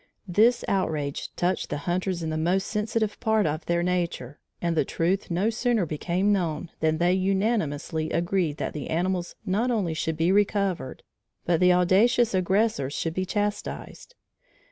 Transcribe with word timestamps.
This 0.27 0.65
outrage 0.67 1.29
touched 1.35 1.69
the 1.69 1.77
hunters 1.85 2.23
in 2.23 2.31
the 2.31 2.35
most 2.35 2.65
sensitive 2.65 3.19
part 3.19 3.45
of 3.45 3.63
their 3.67 3.83
nature, 3.83 4.39
and 4.59 4.75
the 4.75 4.83
truth 4.83 5.29
no 5.29 5.51
sooner 5.51 5.85
became 5.85 6.33
known 6.33 6.71
than 6.79 6.97
they 6.97 7.13
unanimously 7.13 8.09
agreed 8.09 8.57
that 8.57 8.73
the 8.73 8.89
animals 8.89 9.35
not 9.45 9.69
only 9.69 9.93
should 9.93 10.17
be 10.17 10.31
recovered 10.31 11.03
but 11.45 11.59
the 11.59 11.71
audacious 11.73 12.33
aggressors 12.33 12.95
should 12.95 13.13
be 13.13 13.27
chastised. 13.27 14.15